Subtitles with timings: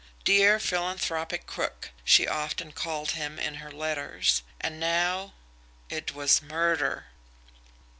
[0.23, 4.41] "Dear Philanthropic Crook," she often called him in her letters.
[4.59, 5.33] And now
[5.91, 7.05] it was MURDER!